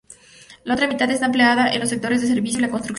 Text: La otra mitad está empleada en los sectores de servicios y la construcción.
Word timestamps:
La 0.63 0.73
otra 0.73 0.87
mitad 0.87 1.11
está 1.11 1.27
empleada 1.27 1.71
en 1.71 1.79
los 1.79 1.89
sectores 1.89 2.21
de 2.21 2.27
servicios 2.27 2.57
y 2.57 2.61
la 2.63 2.71
construcción. 2.71 2.89